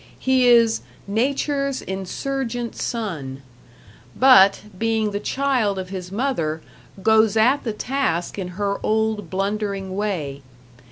[0.17, 3.43] He is "Nature's insurgent son";
[4.15, 6.59] but, being the child of his mother,
[7.03, 10.41] goes at the task in her old blundering way.